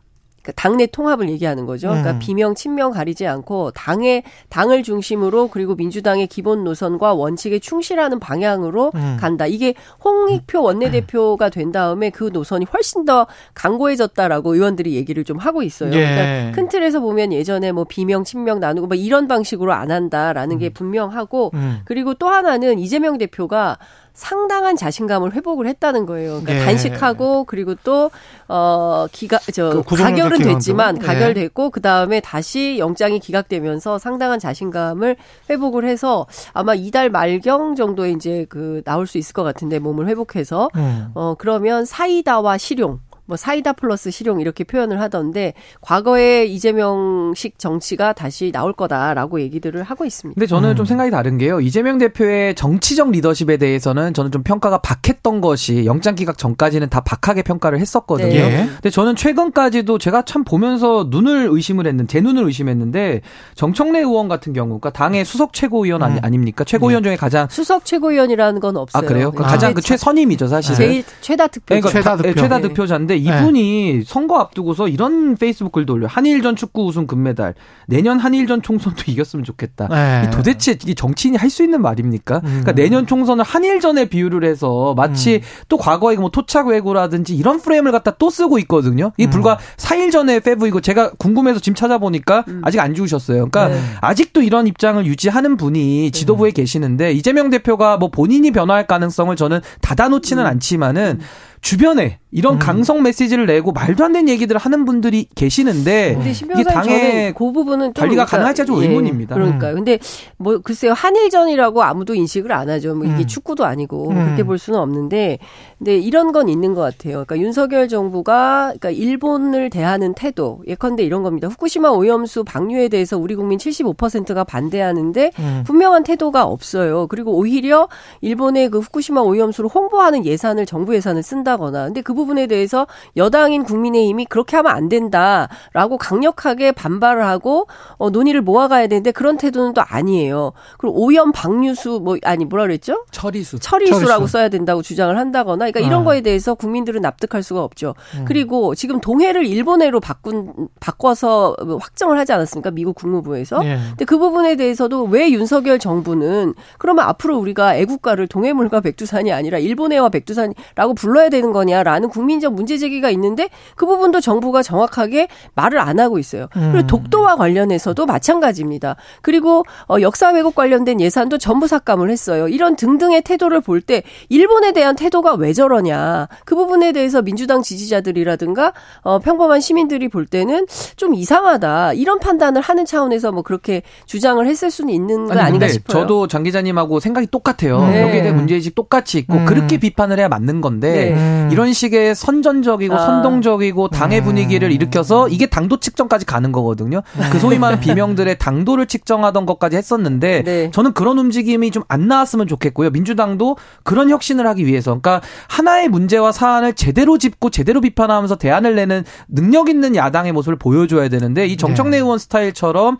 [0.45, 1.87] 그 당내 통합을 얘기하는 거죠.
[1.87, 2.19] 그러니까 음.
[2.19, 9.17] 비명 친명 가리지 않고 당의 당을 중심으로 그리고 민주당의 기본 노선과 원칙에 충실하는 방향으로 음.
[9.19, 9.47] 간다.
[9.47, 15.91] 이게 홍익표 원내대표가 된 다음에 그 노선이 훨씬 더 강고해졌다라고 의원들이 얘기를 좀 하고 있어요.
[15.93, 16.05] 예.
[16.05, 20.67] 그러니까 큰 틀에서 보면 예전에 뭐 비명 친명 나누고 뭐 이런 방식으로 안 한다라는 게
[20.67, 20.73] 음.
[20.73, 21.79] 분명하고 음.
[21.85, 23.79] 그리고 또 하나는 이재명 대표가
[24.15, 26.39] 상당한 자신감을 회복을 했다는 거예요.
[26.41, 26.65] 그러니까 예.
[26.65, 31.05] 단식하고 그리고 또어 기가 저그 가결은 됐지만 예.
[31.05, 35.17] 가결됐고 그 다음에 다시 영장이 기각되면서 상당한 자신감을
[35.49, 40.69] 회복을 해서 아마 이달 말경 정도에 이제 그 나올 수 있을 것 같은데 몸을 회복해서
[40.75, 41.09] 음.
[41.13, 48.51] 어 그러면 사이다와 실용 뭐 사이다 플러스 실용 이렇게 표현을 하던데 과거에 이재명식 정치가 다시
[48.51, 50.39] 나올 거다라고 얘기들을 하고 있습니다.
[50.39, 50.75] 근데 저는 음.
[50.75, 51.59] 좀 생각이 다른 게요.
[51.59, 57.41] 이재명 대표의 정치적 리더십에 대해서는 저는 좀 평가가 박했던 것이 영장 기각 전까지는 다 박하게
[57.41, 58.29] 평가를 했었거든요.
[58.29, 58.67] 네.
[58.67, 63.21] 근데 저는 최근까지도 제가 참 보면서 눈을 의심을 했는 제 눈을 의심했는데
[63.55, 66.19] 정청래 의원 같은 경우 그러니까 당의 수석 최고위원 아니, 음.
[66.21, 66.63] 아닙니까?
[66.63, 67.09] 최고위원 네.
[67.09, 69.03] 중에 가장 수석 최고위원이라는 건 없어요.
[69.03, 69.31] 아 그래요?
[69.35, 69.43] 네.
[69.43, 70.75] 가장 그 최선임이죠 사실.
[70.75, 71.65] 제일 최다 득표.
[71.67, 72.41] 그러니까 최다 득표.
[72.41, 74.03] 최다 득표자인데 있는데 이분이 네.
[74.05, 76.07] 선거 앞두고서 이런 페이스북 글도 올려.
[76.07, 77.53] 한일전 축구 우승 금메달.
[77.87, 79.87] 내년 한일전 총선도 이겼으면 좋겠다.
[79.87, 80.29] 네.
[80.31, 82.41] 도대체 이 정치인이 할 수 있는 말입니까?
[82.41, 82.61] 그러니까 음.
[82.63, 85.39] 그러니까 내년 총선을 한일전에 비유를 해서 마치 음.
[85.69, 89.13] 또 과거에 뭐 토착 외고라든지 이런 프레임을 갖다 또 쓰고 있거든요.
[89.17, 89.29] 이 음.
[89.29, 92.61] 불과 4일 전에 페브이고 제가 궁금해서 지금 찾아보니까 음.
[92.65, 93.47] 아직 안 죽으셨어요.
[93.49, 93.79] 그러니까 네.
[94.01, 96.53] 아직도 이런 입장을 유지하는 분이 지도부에 음.
[96.53, 100.47] 계시는데 이재명 대표가 뭐 본인이 변화할 가능성을 저는 닫아놓지는 음.
[100.47, 101.19] 않지만은
[101.61, 102.59] 주변에 이런 음.
[102.59, 106.19] 강성 메시지를 내고 말도 안 되는 얘기들을 하는 분들이 계시는데
[106.53, 109.35] 이게 당의 그 부분은 관리가 그러니까, 가능할지 아주 예, 의문입니다.
[109.35, 109.71] 그러니까요.
[109.71, 109.75] 음.
[109.75, 109.99] 근데
[110.37, 112.93] 뭐 글쎄요 한일전이라고 아무도 인식을 안 하죠.
[112.95, 113.27] 뭐 이게 음.
[113.27, 114.15] 축구도 아니고 음.
[114.15, 115.39] 그렇게 볼 수는 없는데
[115.77, 117.23] 근데 이런 건 있는 것 같아요.
[117.25, 121.47] 그러니까 윤석열 정부가 그러니까 일본을 대하는 태도 예컨대 이런 겁니다.
[121.47, 125.63] 후쿠시마 오염수 방류에 대해서 우리 국민 75%가 반대하는데 음.
[125.65, 127.07] 분명한 태도가 없어요.
[127.07, 127.87] 그리고 오히려
[128.21, 131.45] 일본의 그 후쿠시마 오염수를 홍보하는 예산을 정부 예산을 쓴다.
[131.45, 137.67] 한다거나 근데 그 부분 에 대해서 여당인 국민의힘이 그렇게 하면 안 된다라고 강력하게 반발을 하고
[137.97, 140.53] 어, 논의를 모아가야 되는데 그런 태도는 또 아니에요.
[140.79, 143.05] 그리고 오염 방류수 뭐 아니 뭐라 그랬죠?
[143.11, 143.59] 처리수.
[143.59, 144.31] 처리수라고 처리수.
[144.31, 146.03] 써야 된다고 주장을 한다거나 그러니까 이런 아.
[146.03, 147.93] 거에 대해서 국민들은 납득할 수가 없죠.
[148.17, 148.25] 음.
[148.27, 152.71] 그리고 지금 동해를 일본해로 바꾼 바꿔서 확정을 하지 않았습니까?
[152.71, 153.63] 미국 국무부에서.
[153.63, 153.77] 예.
[153.89, 160.09] 근데 그 부분에 대해서도 왜 윤석열 정부는 그러면 앞으로 우리가 애국가를 동해물과 백두산이 아니라 일본해와
[160.09, 166.17] 백두산이라고 불러야 되는 거냐라는 국민적 문제 제기가 있는데 그 부분도 정부가 정확하게 말을 안 하고
[166.17, 166.47] 있어요.
[166.53, 166.87] 그리고 음.
[166.87, 168.95] 독도와 관련해서도 마찬가지입니다.
[169.21, 172.47] 그리고 어, 역사 왜곡 관련된 예산도 전부 삭감을 했어요.
[172.47, 178.73] 이런 등등의 태도를 볼 때 일본에 대한 태도가 왜 저러냐 그 부분에 대해서 민주당 지지자들이라든가
[179.01, 184.71] 어, 평범한 시민들이 볼 때는 좀 이상하다 이런 판단을 하는 차원에서 뭐 그렇게 주장을 했을
[184.71, 186.01] 수는 있는 거 아니, 아닌가 싶어요.
[186.01, 187.85] 저도 장 기자님하고 생각이 똑같아요.
[187.87, 188.01] 네.
[188.03, 189.45] 여기에 대한 문제의식 똑같이 있고 음.
[189.45, 191.13] 그렇게 비판을 해야 맞는 건데 네.
[191.13, 191.49] 음.
[191.51, 193.05] 이런 식의 선전적이고 아.
[193.05, 194.25] 선동적이고 당의 음.
[194.25, 197.01] 분위기를 일으켜서 이게 당도 측정까지 가는 거거든요.
[197.31, 200.71] 그 소위 말하는 비명들의 당도를 측정하던 것까지 했었는데 네.
[200.71, 202.89] 저는 그런 움직임이 좀 안 나왔으면 좋겠고요.
[202.89, 209.03] 민주당도 그런 혁신을 하기 위해서 그러니까 하나의 문제와 사안을 제대로 짚고 제대로 비판하면서 대안을 내는
[209.27, 211.97] 능력 있는 야당의 모습을 보여줘야 되는데 이 정청래 네.
[211.97, 212.97] 의원 스타일처럼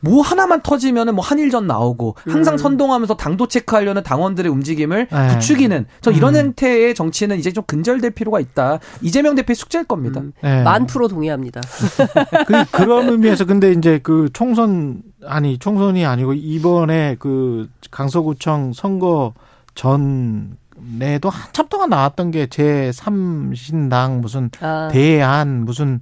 [0.00, 2.58] 뭐 하나만 터지면은 뭐 한일전 나오고 항상 음.
[2.58, 5.28] 선동하면서 당도 체크하려는 당원들의 움직임을 네.
[5.28, 6.40] 부추기는 저 이런 음.
[6.40, 8.78] 형태의 정치는 이제 좀 근절될 필요가 있다.
[9.02, 10.20] 이재명 대표의 숙제일 겁니다.
[10.20, 10.32] 음.
[10.42, 10.62] 네.
[10.62, 11.60] 만 프로 동의합니다.
[12.46, 19.34] 그, 그런 의미에서 근데 이제 그 총선 아니 총선이 아니고 이번에 그 강서구청 선거
[19.74, 24.88] 전 내도 한참 동안 나왔던 게 제3신당 무슨 아.
[24.92, 26.00] 대안 무슨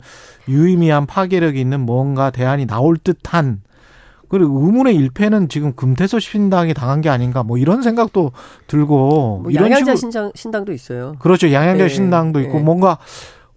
[0.48, 3.62] 유의미한 파괴력이 있는 뭔가 대안이 나올 듯한
[4.28, 8.32] 그리고 의문의 일패는 지금 금태섭 신당이 당한 게 아닌가 뭐 이런 생각도
[8.66, 11.14] 들고 뭐 양양자 신당 신당 도 있어요.
[11.18, 11.52] 그렇죠.
[11.52, 11.88] 양양자 네.
[11.88, 12.60] 신당도 있고 네.
[12.60, 12.98] 뭔가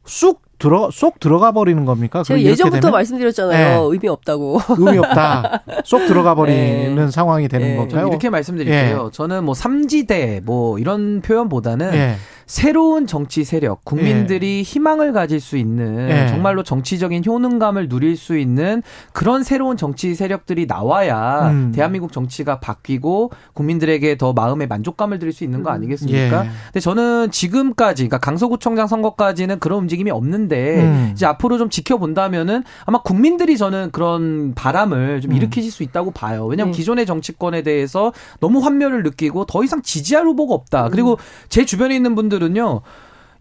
[0.05, 2.21] 쑥 들어 쏙 들어가 버리는 겁니까?
[2.21, 3.81] 제가 예전부터 말씀드렸잖아요.
[3.81, 3.87] 네.
[3.91, 4.59] 의미 없다고.
[4.77, 5.63] 의미 없다.
[5.85, 7.11] 쏙 들어가 버리는 네.
[7.11, 7.75] 상황이 되는 네.
[7.77, 8.07] 건가요?
[8.07, 9.05] 이렇게 말씀드릴게요.
[9.07, 9.11] 예.
[9.11, 12.15] 저는 뭐 삼지대 뭐 이런 표현보다는 예.
[12.49, 14.61] 새로운 정치 세력, 국민들이 예.
[14.63, 16.27] 희망을 가질 수 있는 예.
[16.29, 18.81] 정말로 정치적인 효능감을 누릴 수 있는
[19.13, 21.71] 그런 새로운 정치 세력들이 나와야 음.
[21.75, 25.75] 대한민국 정치가 바뀌고 국민들에게 더 마음의 만족감을 드릴 수 있는 거 음.
[25.75, 26.45] 아니겠습니까?
[26.45, 26.49] 예.
[26.65, 31.09] 근데 저는 지금까지 그러니까 강서구청장 선거까지는 그런 움직임이 없는데 음.
[31.13, 35.37] 이제 앞으로 좀 지켜본다면은 아마 국민들이 저는 그런 바람을 좀 음.
[35.37, 36.47] 일으키실 수 있다고 봐요.
[36.47, 36.77] 왜냐하면 네.
[36.79, 40.89] 기존의 정치권에 대해서 너무 환멸을 느끼고 더 이상 지지할 후보가 없다.
[40.89, 41.17] 그리고 음.
[41.47, 42.81] 제 주변에 있는 분들 분들은요.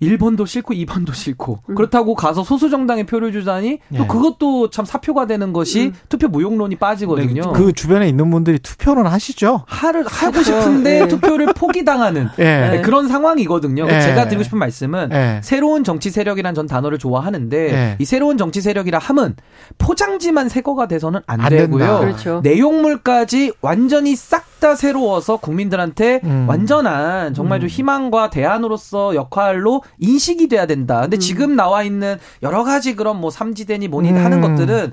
[0.03, 1.75] 1번도 싫고 2번도 싫고 음.
[1.75, 4.07] 그렇다고 가서 소수 정당에 표를 주다니 또 예.
[4.07, 5.93] 그것도 참 사표가 되는 것이 음.
[6.09, 7.43] 투표 무용론이 빠지거든요.
[7.43, 9.65] 네, 그 주변에 있는 분들이 투표는 하시죠.
[9.67, 11.09] 하를 하고 싶은데 네.
[11.09, 12.45] 투표를 포기당하는 예.
[12.45, 13.89] 네, 그런 상황이거든요.
[13.91, 14.01] 예.
[14.01, 15.41] 제가 드리고 싶은 말씀은 예.
[15.43, 17.97] 새로운 정치 세력이란 전 단어를 좋아하는데 예.
[17.99, 19.35] 이 새로운 정치 세력이라 함은
[19.79, 21.99] 포장지만 새 거가 돼서는 안, 안 되고요.
[21.99, 22.41] 그렇죠.
[22.45, 26.47] 내용물까지 완전히 싹다 새로워서 국민들한테 음.
[26.49, 27.69] 완전한 정말 좀 음.
[27.69, 31.03] 희망과 대안으로서 역할로 인식이 돼야 된다.
[31.03, 31.21] 근데 음.
[31.21, 34.17] 지금 나와 있는 여러 가지 그런 뭐 삼지대니 뭐니 음.
[34.17, 34.93] 하는 것들은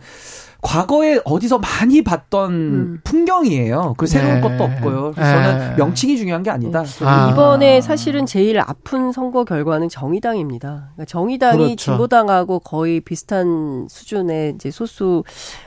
[0.66, 3.00] 과거에 어디서 많이 봤던 음.
[3.04, 3.94] 풍경이에요.
[3.98, 4.42] 그 새로운 네.
[4.42, 5.12] 것도 없고요.
[5.14, 5.76] 그래서 저는 네.
[5.78, 6.84] 명칭이 중요한 게 아니다.
[6.84, 7.06] 네.
[7.06, 7.30] 아.
[7.32, 10.90] 이번에 사실은 제일 아픈 선거 결과는 정의당입니다.
[10.96, 11.76] 그러니까 정의당이 그렇죠.
[11.76, 15.24] 진보당하고 거의 비슷한 수준의 이제 소수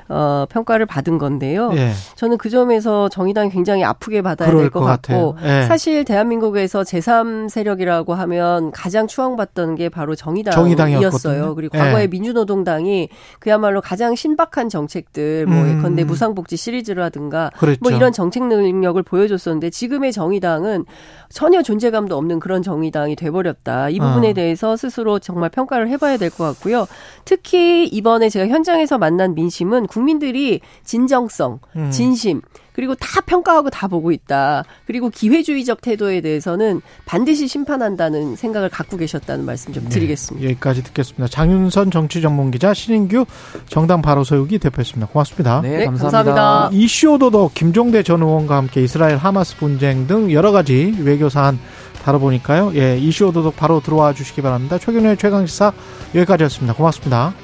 [0.09, 1.71] 어, 평가를 받은 건데요.
[1.75, 1.93] 예.
[2.17, 5.65] 저는 그 점에서 정의당이 굉장히 아프게 받아야 될 것 같고 예.
[5.69, 10.63] 사실 대한민국에서 제3 세력이라고 하면 가장 추앙받던 게 바로 정의당이었어요.
[10.77, 11.55] 정의당이었거든요.
[11.55, 12.07] 그리고 과거에 예.
[12.09, 15.79] 민주노동당이 그야말로 가장 신박한 정 책들 뭐 음.
[15.79, 17.79] 예컨대 무상복지 시리즈라든가 그랬죠.
[17.83, 20.85] 뭐 이런 정책 능력을 보여줬었는데 지금의 정의당은
[21.29, 23.91] 전혀 존재감도 없는 그런 정의당이 돼버렸다.
[23.91, 24.33] 이 부분에 어.
[24.35, 26.87] 대해서 스스로 정말 평가를 해봐야 될 것 같고요.
[27.25, 31.91] 특히 이번에 제가 현장에서 만난 민심은 국민들이 진정성, 음.
[31.91, 32.41] 진심,
[32.79, 34.63] 그리고 다 평가하고 다 보고 있다.
[34.87, 40.47] 그리고 기회주의적 태도에 대해서는 반드시 심판한다는 생각을 갖고 계셨다는 말씀 좀 네, 드리겠습니다.
[40.47, 41.27] 네, 여기까지 듣겠습니다.
[41.27, 43.27] 장윤선 정치전문기자 신인규
[43.67, 45.11] 정당 바로 세우기 대표였습니다.
[45.11, 45.61] 고맙습니다.
[45.61, 46.35] 네, 네 감사합니다.
[46.35, 46.71] 감사합니다.
[46.81, 51.59] 이슈 오도독 김종대 전 의원과 함께 이스라엘 하마스 분쟁 등 여러 가지 외교 사안
[52.05, 52.75] 다뤄보니까요.
[52.77, 54.79] 예, 이슈 오도독 바로 들어와 주시기 바랍니다.
[54.79, 55.73] 최근의 최강시사
[56.15, 56.75] 여기까지였습니다.
[56.75, 57.35] 고맙습니다.